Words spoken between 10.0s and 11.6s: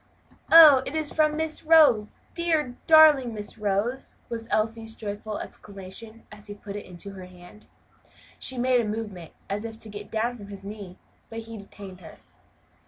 down from his knee, but he